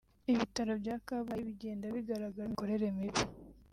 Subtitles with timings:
[0.31, 3.21] Ibitaro bya Kabgayi bigenda bigaragaramo imikorere mibi